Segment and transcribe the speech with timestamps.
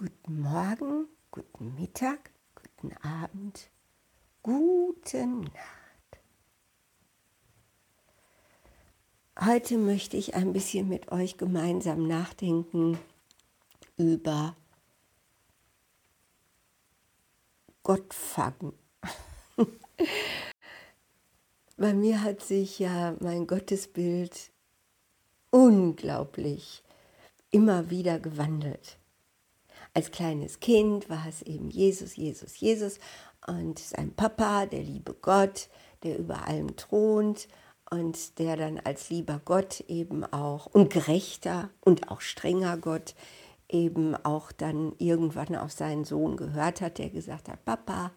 [0.00, 3.68] Guten Morgen, guten Mittag, guten Abend,
[4.42, 6.22] gute Nacht.
[9.38, 12.98] Heute möchte ich ein bisschen mit euch gemeinsam nachdenken
[13.98, 14.56] über
[17.82, 18.72] Gott fangen.
[21.76, 24.50] Bei mir hat sich ja mein Gottesbild
[25.50, 26.82] unglaublich
[27.50, 28.96] immer wieder gewandelt.
[29.94, 32.98] Als kleines Kind war es eben Jesus, Jesus, Jesus.
[33.46, 35.68] Und sein Papa, der liebe Gott,
[36.02, 37.48] der über allem thront.
[37.90, 43.16] Und der dann als lieber Gott eben auch und gerechter und auch strenger Gott
[43.68, 48.12] eben auch dann irgendwann auf seinen Sohn gehört hat, der gesagt hat, Papa,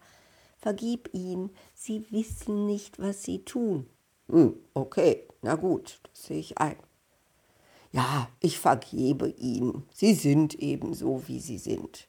[0.58, 3.88] vergib ihn, sie wissen nicht, was sie tun.
[4.28, 6.76] Hm, okay, na gut, das sehe ich ein
[7.94, 12.08] ja, ich vergebe ihnen, sie sind eben so, wie sie sind.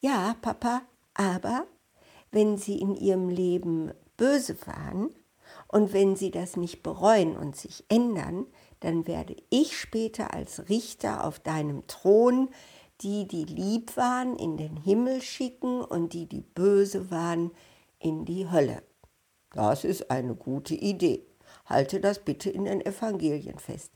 [0.00, 0.82] Ja, Papa,
[1.14, 1.68] aber
[2.32, 5.14] wenn sie in ihrem Leben böse waren
[5.68, 8.44] und wenn sie das nicht bereuen und sich ändern,
[8.80, 12.48] dann werde ich später als Richter auf deinem Thron
[13.02, 17.52] die, die lieb waren, in den Himmel schicken und die, die böse waren,
[18.00, 18.82] in die Hölle.
[19.52, 21.24] Das ist eine gute Idee.
[21.66, 23.92] Halte das bitte in den Evangelien fest.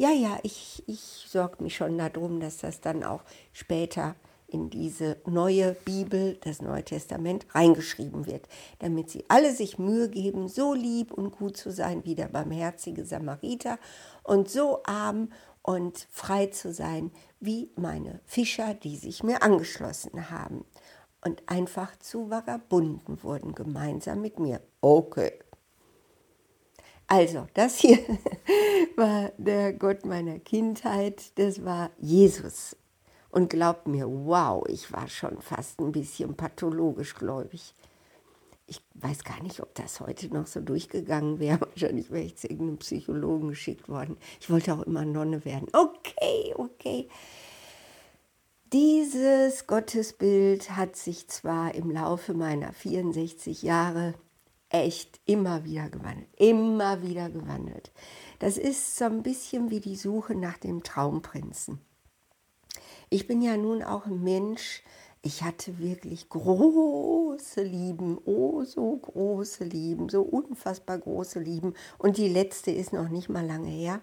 [0.00, 4.14] Ja, ja, ich, ich sorge mich schon darum, dass das dann auch später
[4.46, 8.46] in diese neue Bibel, das Neue Testament, reingeschrieben wird,
[8.78, 13.04] damit sie alle sich Mühe geben, so lieb und gut zu sein wie der barmherzige
[13.04, 13.78] Samariter
[14.22, 15.32] und so arm
[15.62, 20.64] und frei zu sein wie meine Fischer, die sich mir angeschlossen haben
[21.24, 24.60] und einfach zu Vagabunden wurden gemeinsam mit mir.
[24.80, 25.40] Okay.
[27.08, 27.98] Also, das hier
[28.96, 32.76] war der Gott meiner Kindheit, das war Jesus.
[33.30, 37.74] Und glaubt mir, wow, ich war schon fast ein bisschen pathologisch gläubig.
[38.66, 41.60] Ich weiß gar nicht, ob das heute noch so durchgegangen wäre.
[41.70, 44.18] Wahrscheinlich wäre ich zu irgendeinem Psychologen geschickt worden.
[44.38, 45.68] Ich wollte auch immer Nonne werden.
[45.72, 47.08] Okay, okay.
[48.74, 54.12] Dieses Gottesbild hat sich zwar im Laufe meiner 64 Jahre
[54.70, 57.90] echt immer wieder gewandelt, immer wieder gewandelt.
[58.38, 61.80] Das ist so ein bisschen wie die Suche nach dem Traumprinzen.
[63.10, 64.82] Ich bin ja nun auch ein Mensch,
[65.22, 71.74] ich hatte wirklich große Lieben, oh so große Lieben, so unfassbar große Lieben.
[71.98, 74.00] Und die letzte ist noch nicht mal lange her.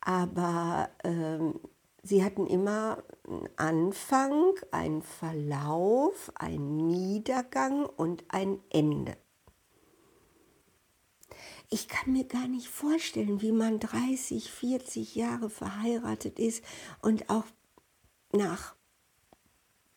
[0.00, 1.58] Aber ähm,
[2.02, 9.16] sie hatten immer einen Anfang, einen Verlauf, einen Niedergang und ein Ende
[11.74, 16.62] ich kann mir gar nicht vorstellen, wie man 30, 40 Jahre verheiratet ist
[17.02, 17.46] und auch
[18.30, 18.76] nach,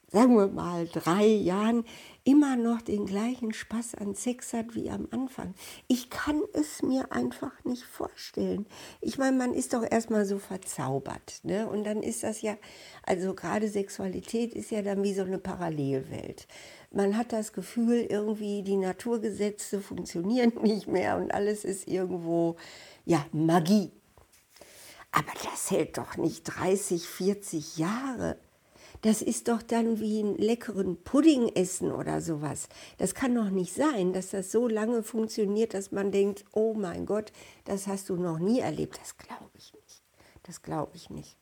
[0.09, 1.83] sagen wir mal, drei Jahren
[2.23, 5.53] immer noch den gleichen Spaß an Sex hat wie am Anfang.
[5.87, 8.65] Ich kann es mir einfach nicht vorstellen.
[9.01, 11.41] Ich meine, man ist doch erstmal so verzaubert.
[11.43, 11.67] Ne?
[11.67, 12.57] Und dann ist das ja,
[13.03, 16.47] also gerade Sexualität ist ja dann wie so eine Parallelwelt
[16.91, 22.55] man hat das Gefühl, irgendwie die Naturgesetze funktionieren nicht mehr und alles ist irgendwo,
[23.05, 23.91] ja, Magie.
[25.11, 28.37] Aber das hält doch nicht 30, 40 Jahre.
[29.01, 32.67] Das ist doch dann wie einen leckeren Pudding essen oder sowas.
[32.97, 37.05] Das kann doch nicht sein, dass das so lange funktioniert, dass man denkt, oh mein
[37.05, 37.31] Gott,
[37.65, 38.99] das hast du noch nie erlebt.
[38.99, 40.03] Das glaube ich nicht.
[40.43, 41.37] Das glaube ich nicht.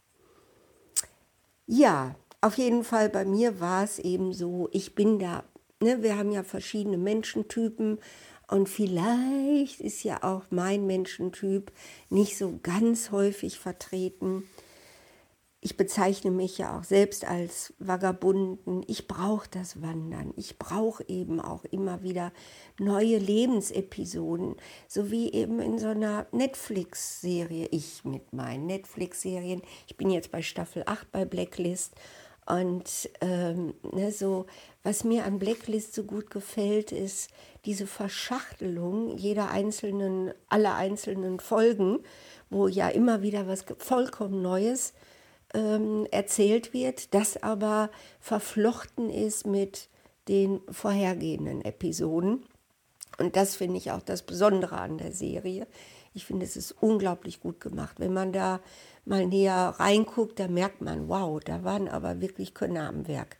[1.68, 5.44] Ja, auf jeden Fall bei mir war es eben so, ich bin da,
[5.82, 8.00] ne, wir haben ja verschiedene Menschentypen
[8.48, 11.72] und vielleicht ist ja auch mein Menschentyp
[12.10, 14.48] nicht so ganz häufig vertreten.
[15.66, 18.84] Ich bezeichne mich ja auch selbst als Vagabunden.
[18.86, 20.32] Ich brauche das Wandern.
[20.36, 22.32] Ich brauche eben auch immer wieder
[22.78, 27.70] neue Lebensepisoden, so wie eben in so einer Netflix-Serie.
[27.72, 29.64] Ich mit meinen Netflix-Serien.
[29.88, 31.96] Ich bin jetzt bei Staffel 8 bei Blacklist
[32.46, 34.46] und ähm, ne, so,
[34.84, 37.32] was mir an Blacklist so gut gefällt, ist
[37.66, 42.04] diese Verschachtelung jeder einzelnen, aller einzelnen Folgen,
[42.52, 44.94] wo ja immer wieder was vollkommen Neues
[45.54, 47.90] ähm, erzählt wird, das aber
[48.20, 49.90] verflochten ist mit
[50.28, 52.46] den vorhergehenden Episoden.
[53.18, 55.68] Und das finde ich auch das Besondere an der Serie.
[56.14, 58.00] Ich finde, es ist unglaublich gut gemacht.
[58.00, 58.60] Wenn man da
[59.06, 63.38] mal näher reinguckt, da merkt man, wow, da waren aber wirklich Könner am Werk.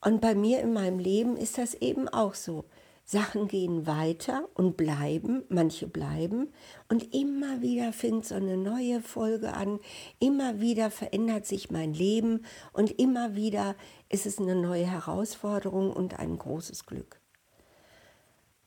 [0.00, 2.64] Und bei mir in meinem Leben ist das eben auch so.
[3.06, 6.52] Sachen gehen weiter und bleiben, manche bleiben
[6.88, 9.78] und immer wieder fängt so eine neue Folge an,
[10.20, 13.76] immer wieder verändert sich mein Leben und immer wieder
[14.08, 17.20] ist es eine neue Herausforderung und ein großes Glück.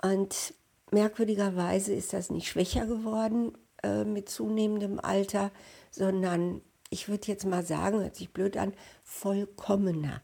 [0.03, 0.53] Und
[0.91, 5.51] merkwürdigerweise ist das nicht schwächer geworden äh, mit zunehmendem Alter,
[5.89, 6.61] sondern
[6.91, 8.73] ich würde jetzt mal sagen, hört sich blöd an,
[9.03, 10.21] vollkommener.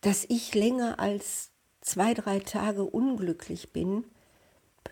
[0.00, 4.04] Dass ich länger als zwei, drei Tage unglücklich bin,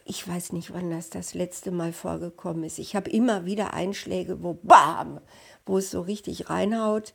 [0.05, 2.79] ich weiß nicht, wann das das letzte Mal vorgekommen ist.
[2.79, 5.21] Ich habe immer wieder Einschläge, wo bam,
[5.65, 7.15] wo es so richtig reinhaut,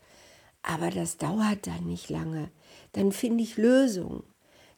[0.64, 2.52] aber das dauert dann nicht lange.
[2.94, 4.24] Dann finde ich Lösungen.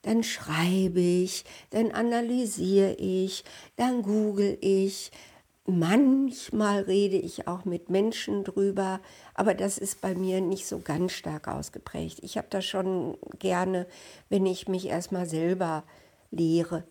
[0.03, 3.45] Dann schreibe ich, dann analysiere ich,
[3.77, 5.11] dann google ich,
[5.65, 8.99] Manchmal rede ich auch mit Menschen drüber,
[9.33, 12.19] aber das ist bei mir nicht so ganz stark ausgeprägt.
[12.21, 13.87] Ich habe das schon gerne,
[14.27, 15.85] wenn ich mich erstmal selber
[16.31, 16.83] lehre.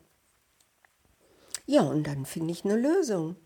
[1.66, 3.36] Ja, und dann finde ich eine Lösung.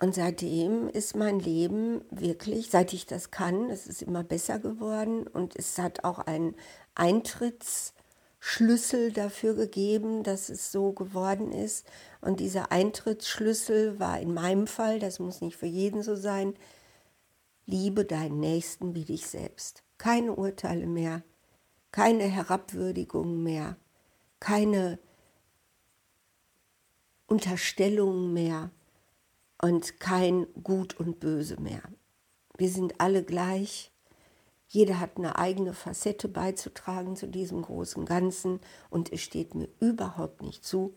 [0.00, 5.26] Und seitdem ist mein Leben wirklich, seit ich das kann, es ist immer besser geworden
[5.28, 6.56] und es hat auch einen
[6.96, 7.92] Eintritts-
[8.40, 11.86] Schlüssel dafür gegeben, dass es so geworden ist.
[12.22, 16.54] Und dieser Eintrittsschlüssel war in meinem Fall, das muss nicht für jeden so sein,
[17.66, 19.84] liebe deinen Nächsten wie dich selbst.
[19.98, 21.22] Keine Urteile mehr,
[21.92, 23.76] keine Herabwürdigungen mehr,
[24.40, 24.98] keine
[27.26, 28.70] Unterstellungen mehr
[29.60, 31.82] und kein Gut und Böse mehr.
[32.56, 33.89] Wir sind alle gleich
[34.72, 40.42] jeder hat eine eigene Facette beizutragen zu diesem großen Ganzen und es steht mir überhaupt
[40.42, 40.94] nicht zu,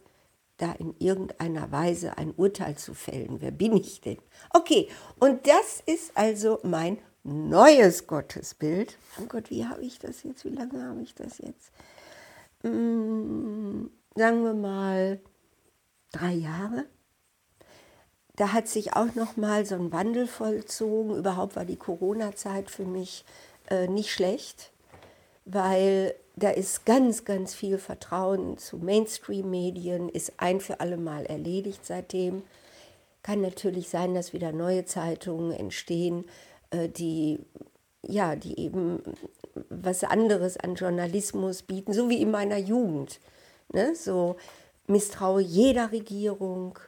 [0.58, 3.42] da in irgendeiner Weise ein Urteil zu fällen.
[3.42, 4.20] Wer bin ich denn?
[4.52, 4.90] Okay,
[5.20, 8.96] und das ist also mein neues Gottesbild.
[9.20, 10.46] Oh Gott, wie habe ich das jetzt?
[10.46, 11.72] Wie lange habe ich das jetzt?
[12.62, 15.20] Hm, sagen wir mal
[16.12, 16.86] drei Jahre.
[18.36, 21.16] Da hat sich auch noch mal so ein Wandel vollzogen.
[21.16, 23.26] Überhaupt war die Corona-Zeit für mich
[23.70, 24.72] äh, nicht schlecht,
[25.46, 31.86] weil da ist ganz, ganz viel Vertrauen zu Mainstream-Medien, ist ein für alle Mal erledigt
[31.86, 32.44] seitdem.
[33.22, 36.26] Kann natürlich sein, dass wieder neue Zeitungen entstehen,
[36.72, 37.40] äh, die,
[38.02, 39.02] ja, die eben
[39.70, 43.20] was anderes an Journalismus bieten, so wie in meiner Jugend.
[43.72, 43.96] Ne?
[43.96, 44.36] So
[44.88, 46.80] misstraue jeder Regierung,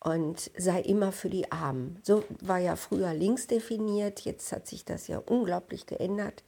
[0.00, 1.98] und sei immer für die Armen.
[2.02, 6.44] So war ja früher links definiert, jetzt hat sich das ja unglaublich geändert.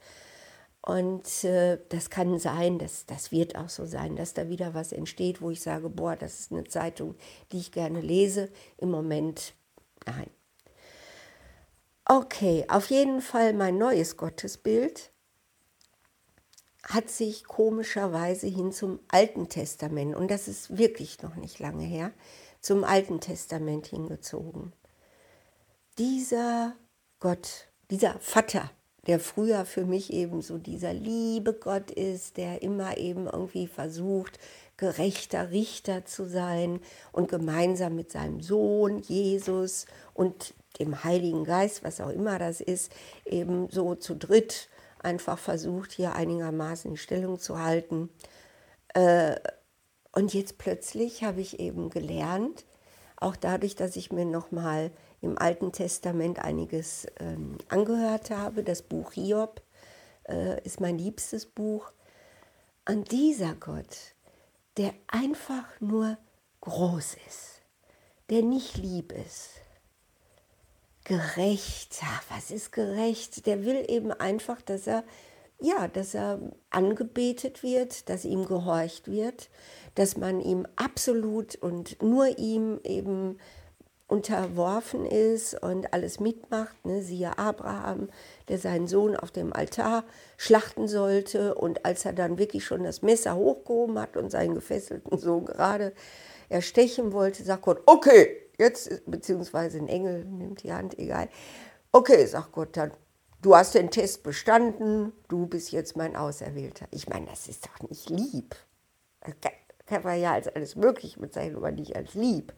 [0.83, 4.91] Und äh, das kann sein, dass, das wird auch so sein, dass da wieder was
[4.91, 7.15] entsteht, wo ich sage, boah, das ist eine Zeitung,
[7.51, 8.49] die ich gerne lese.
[8.77, 9.53] Im Moment
[10.07, 10.29] nein.
[12.05, 15.11] Okay, auf jeden Fall mein neues Gottesbild
[16.83, 22.11] hat sich komischerweise hin zum Alten Testament, und das ist wirklich noch nicht lange her,
[22.61, 24.73] zum Alten Testament hingezogen.
[25.97, 26.75] Dieser
[27.19, 28.71] Gott, dieser Vater,
[29.07, 34.39] der früher für mich eben so dieser liebe Gott ist, der immer eben irgendwie versucht,
[34.77, 36.79] gerechter Richter zu sein
[37.11, 42.91] und gemeinsam mit seinem Sohn Jesus und dem Heiligen Geist, was auch immer das ist,
[43.25, 44.69] eben so zu dritt
[44.99, 48.09] einfach versucht, hier einigermaßen in Stellung zu halten.
[48.93, 49.35] Äh,
[50.13, 52.65] und jetzt plötzlich habe ich eben gelernt,
[53.15, 54.91] auch dadurch, dass ich mir nochmal
[55.21, 59.61] im Alten Testament einiges ähm, angehört habe, das Buch Hiob
[60.27, 61.91] äh, ist mein liebstes Buch.
[62.83, 64.15] An dieser Gott,
[64.77, 66.17] der einfach nur
[66.61, 67.61] groß ist,
[68.29, 69.51] der nicht lieb ist,
[71.03, 73.45] gerecht, ach, was ist gerecht?
[73.45, 75.03] Der will eben einfach, dass er
[75.61, 76.39] ja, dass er
[76.69, 79.49] angebetet wird, dass ihm gehorcht wird,
[79.95, 83.37] dass man ihm absolut und nur ihm eben
[84.07, 86.85] unterworfen ist und alles mitmacht.
[86.85, 87.01] Ne?
[87.01, 88.09] Siehe Abraham,
[88.49, 90.03] der seinen Sohn auf dem Altar
[90.35, 95.17] schlachten sollte und als er dann wirklich schon das Messer hochgehoben hat und seinen gefesselten
[95.17, 95.93] Sohn gerade
[96.49, 101.29] erstechen wollte, sagt Gott, okay, jetzt, beziehungsweise ein Engel nimmt die Hand, egal.
[101.93, 102.91] Okay, sagt Gott, dann
[103.41, 106.87] du hast den Test bestanden, du bist jetzt mein Auserwählter.
[106.91, 108.55] Ich meine, das ist doch nicht lieb.
[109.21, 109.35] Das
[109.85, 112.53] kann man ja als alles Mögliche bezeichnen, aber nicht als lieb.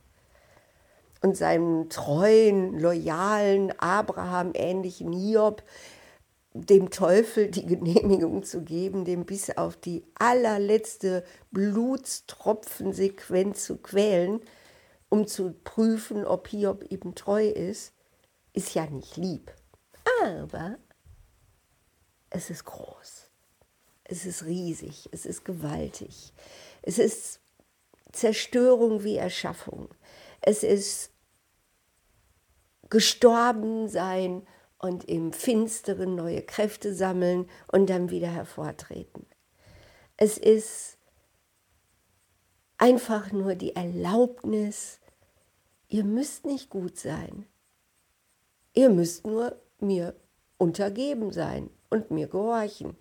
[1.21, 5.63] Und seinem treuen, loyalen, Abraham-ähnlichen Hiob,
[6.53, 14.41] dem Teufel die Genehmigung zu geben, dem bis auf die allerletzte Blutstropfensequenz zu quälen,
[15.09, 17.93] um zu prüfen, ob Hiob eben treu ist,
[18.53, 19.51] ist ja nicht lieb
[20.23, 20.77] aber
[22.29, 23.29] es ist groß.
[24.03, 26.33] Es ist riesig, es ist gewaltig.
[26.81, 27.39] Es ist
[28.11, 29.89] Zerstörung wie Erschaffung.
[30.41, 31.11] Es ist
[32.89, 34.45] gestorben sein
[34.77, 39.25] und im Finsteren neue Kräfte sammeln und dann wieder hervortreten.
[40.17, 40.97] Es ist
[42.77, 44.99] einfach nur die Erlaubnis,
[45.87, 47.47] ihr müsst nicht gut sein.
[48.73, 50.15] Ihr müsst nur mir
[50.57, 52.97] untergeben sein und mir gehorchen.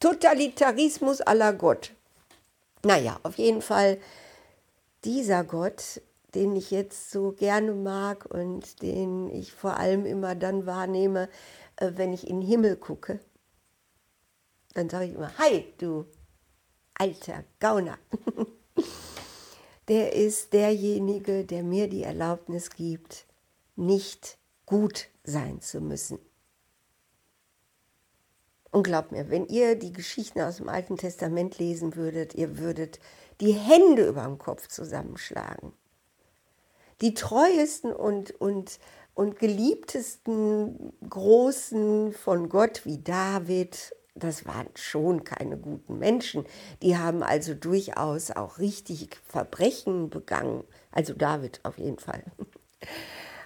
[0.00, 1.92] Totalitarismus aller Gott.
[2.84, 3.98] Naja, auf jeden Fall
[5.04, 6.02] dieser Gott,
[6.34, 11.28] den ich jetzt so gerne mag und den ich vor allem immer dann wahrnehme,
[11.76, 13.20] äh, wenn ich in den Himmel gucke.
[14.74, 16.06] Dann sage ich immer, hi du
[16.94, 17.98] alter Gauner.
[19.88, 23.26] Der ist derjenige, der mir die Erlaubnis gibt,
[23.74, 24.38] nicht
[24.72, 26.18] gut sein zu müssen.
[28.70, 32.98] Und glaubt mir, wenn ihr die Geschichten aus dem Alten Testament lesen würdet, ihr würdet
[33.42, 35.74] die Hände über dem Kopf zusammenschlagen.
[37.02, 38.78] Die treuesten und, und,
[39.12, 46.46] und geliebtesten Großen von Gott wie David, das waren schon keine guten Menschen.
[46.80, 50.64] Die haben also durchaus auch richtig Verbrechen begangen.
[50.92, 52.24] Also David auf jeden Fall.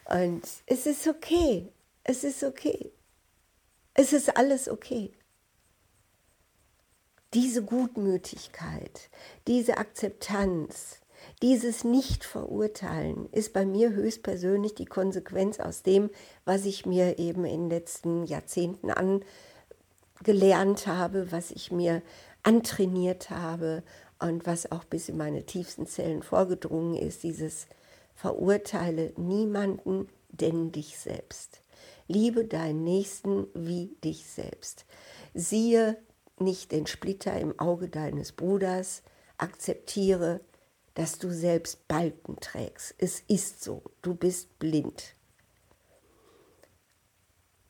[0.09, 1.69] Und es ist okay.
[2.05, 2.93] Es ist okay.
[3.95, 5.13] Es ist alles okay.
[7.35, 9.11] Diese Gutmütigkeit,
[9.47, 11.01] diese Akzeptanz,
[11.43, 16.11] dieses Nicht-Verurteilen ist bei mir höchstpersönlich die Konsequenz aus dem,
[16.45, 18.91] was ich mir eben in den letzten Jahrzehnten
[20.21, 22.03] angelernt habe, was ich mir
[22.43, 23.83] antrainiert habe
[24.19, 27.67] und was auch bis in meine tiefsten Zellen vorgedrungen ist, dieses
[28.17, 31.61] Verurteile niemanden, denn dich selbst.
[32.09, 34.87] Liebe deinen Nächsten wie dich selbst.
[35.35, 35.99] Siehe
[36.39, 39.03] nicht den Splitter im Auge deines Bruders,
[39.39, 40.41] akzeptiere,
[40.95, 42.95] dass du selbst Balken trägst.
[42.99, 45.15] Es ist so, du bist blind.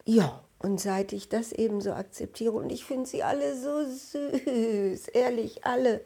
[0.05, 5.09] Ja, und seit ich das eben so akzeptiere, und ich finde sie alle so süß,
[5.09, 6.05] ehrlich, alle,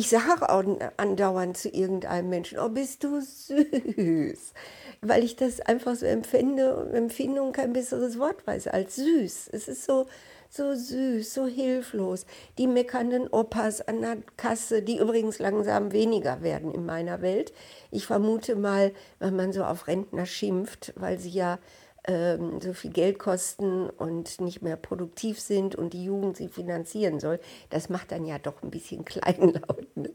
[0.00, 0.64] ich sage auch
[0.96, 4.54] andauernd zu irgendeinem Menschen, oh, bist du süß,
[5.02, 9.50] weil ich das einfach so empfinde und Empfindung kein besseres Wort weiß als süß.
[9.52, 10.06] Es ist so,
[10.48, 12.24] so süß, so hilflos.
[12.56, 17.52] Die meckernden Opas an der Kasse, die übrigens langsam weniger werden in meiner Welt.
[17.90, 21.58] Ich vermute mal, wenn man so auf Rentner schimpft, weil sie ja
[22.04, 27.20] ähm, so viel Geld kosten und nicht mehr produktiv sind und die Jugend sie finanzieren
[27.20, 29.96] soll, das macht dann ja doch ein bisschen kleinlaut.
[29.96, 30.10] Ne?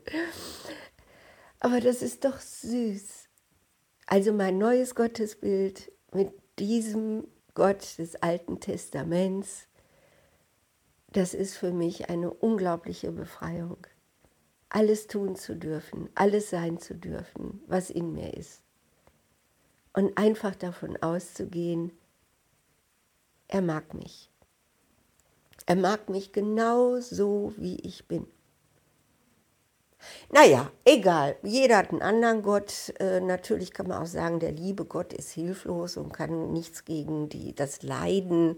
[1.60, 3.30] Aber das ist doch süß.
[4.08, 9.68] Also mein neues Gottesbild mit diesem Gott des Alten Testaments,
[11.12, 13.78] das ist für mich eine unglaubliche Befreiung.
[14.70, 18.65] Alles tun zu dürfen, alles sein zu dürfen, was in mir ist
[19.96, 21.92] und einfach davon auszugehen,
[23.48, 24.30] er mag mich.
[25.66, 28.28] Er mag mich genau so, wie ich bin.
[30.32, 31.36] Naja, egal.
[31.44, 32.94] Jeder hat einen anderen Gott.
[33.00, 37.30] Äh, natürlich kann man auch sagen, der liebe Gott ist hilflos und kann nichts gegen
[37.30, 38.58] die, das Leiden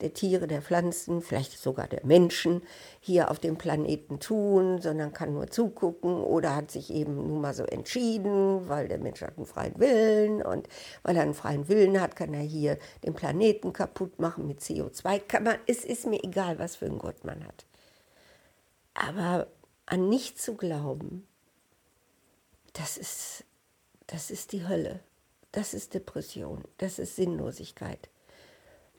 [0.00, 2.62] der Tiere, der Pflanzen, vielleicht sogar der Menschen
[3.00, 7.52] hier auf dem Planeten tun, sondern kann nur zugucken oder hat sich eben nun mal
[7.54, 10.68] so entschieden, weil der Mensch hat einen freien Willen und
[11.02, 15.20] weil er einen freien Willen hat, kann er hier den Planeten kaputt machen mit CO2.
[15.26, 17.66] Kann man, es ist mir egal, was für einen Gott man hat.
[18.94, 19.48] Aber
[19.90, 21.26] an nicht zu glauben,
[22.74, 23.44] das ist,
[24.06, 25.00] das ist die Hölle.
[25.52, 26.62] Das ist Depression.
[26.76, 28.10] Das ist Sinnlosigkeit.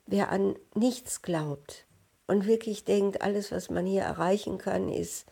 [0.07, 1.85] Wer an nichts glaubt
[2.25, 5.27] und wirklich denkt, alles, was man hier erreichen kann, ist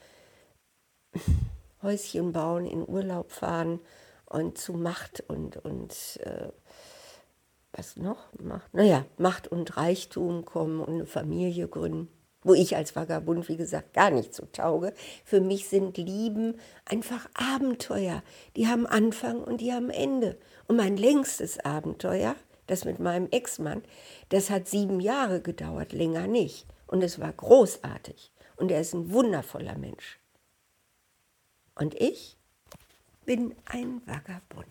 [1.82, 3.80] Häuschen bauen, in Urlaub fahren
[4.26, 6.50] und zu Macht und, und äh,
[7.72, 8.32] was noch?
[8.40, 12.17] Macht, naja, Macht und Reichtum kommen und eine Familie gründen
[12.48, 14.94] wo ich als Vagabund, wie gesagt, gar nicht so tauge.
[15.26, 18.24] Für mich sind Lieben einfach Abenteuer.
[18.56, 20.38] Die haben Anfang und die haben Ende.
[20.68, 22.36] Und mein längstes Abenteuer,
[22.68, 23.84] das mit meinem Ex-Mann,
[24.30, 26.66] das hat sieben Jahre gedauert, länger nicht.
[26.88, 28.32] Und es war großartig.
[28.56, 30.20] Und er ist ein wundervoller Mensch.
[31.76, 32.38] Und ich
[33.26, 34.68] bin ein Vagabund.